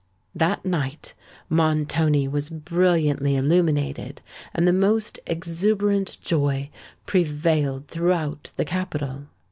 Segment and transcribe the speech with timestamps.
[0.33, 1.13] That night
[1.47, 6.71] Montoni was brilliantly illuminated; and the most exuberant joy
[7.05, 9.25] prevailed throughout the capital.